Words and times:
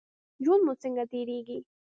ژوند 0.43 0.61
مو 0.65 0.73
څنګه 0.81 1.03
تیریږي؟ 1.11 1.59